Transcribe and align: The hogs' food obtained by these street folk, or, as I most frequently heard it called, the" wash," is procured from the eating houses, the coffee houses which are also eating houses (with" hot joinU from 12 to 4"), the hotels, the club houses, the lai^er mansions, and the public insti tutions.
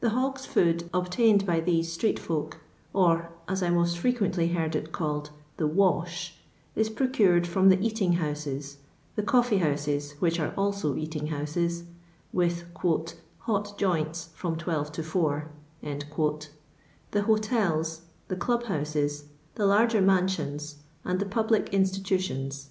The 0.00 0.08
hogs' 0.08 0.46
food 0.46 0.88
obtained 0.94 1.44
by 1.44 1.60
these 1.60 1.92
street 1.92 2.18
folk, 2.18 2.56
or, 2.94 3.28
as 3.46 3.62
I 3.62 3.68
most 3.68 3.98
frequently 3.98 4.48
heard 4.48 4.74
it 4.74 4.92
called, 4.92 5.28
the" 5.58 5.66
wash," 5.66 6.38
is 6.74 6.88
procured 6.88 7.46
from 7.46 7.68
the 7.68 7.78
eating 7.78 8.14
houses, 8.14 8.78
the 9.14 9.22
coffee 9.22 9.58
houses 9.58 10.12
which 10.20 10.40
are 10.40 10.54
also 10.56 10.96
eating 10.96 11.26
houses 11.26 11.82
(with" 12.32 12.64
hot 12.80 13.78
joinU 13.78 14.28
from 14.28 14.56
12 14.56 14.90
to 14.92 15.02
4"), 15.02 15.50
the 17.12 17.22
hotels, 17.24 18.00
the 18.28 18.36
club 18.36 18.62
houses, 18.62 19.24
the 19.56 19.64
lai^er 19.64 20.02
mansions, 20.02 20.76
and 21.04 21.20
the 21.20 21.26
public 21.26 21.70
insti 21.72 22.00
tutions. 22.02 22.68